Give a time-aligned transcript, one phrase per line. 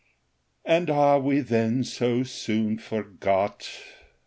[0.65, 3.69] "And are we then so soon forgot